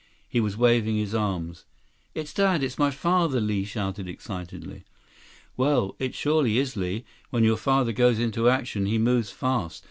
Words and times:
He 0.27 0.39
was 0.39 0.57
waving 0.57 0.95
his 0.95 1.13
arms. 1.13 1.63
"It's 2.15 2.33
Dad! 2.33 2.63
It's 2.63 2.79
my 2.79 2.89
father!" 2.89 3.39
Li 3.39 3.63
shouted 3.65 4.07
excitedly. 4.09 4.83
"Well, 5.55 5.95
it 5.99 6.15
surely 6.15 6.57
is. 6.57 6.75
Li, 6.75 7.05
when 7.29 7.43
your 7.43 7.55
father 7.55 7.91
goes 7.91 8.17
into 8.17 8.49
action, 8.49 8.87
he 8.87 8.97
moves 8.97 9.29
fast. 9.29 9.79